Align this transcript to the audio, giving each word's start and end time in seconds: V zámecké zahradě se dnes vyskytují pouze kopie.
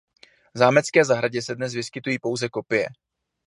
V 0.53 0.57
zámecké 0.57 1.05
zahradě 1.05 1.41
se 1.41 1.55
dnes 1.55 1.73
vyskytují 1.73 2.19
pouze 2.19 2.49
kopie. 2.49 2.85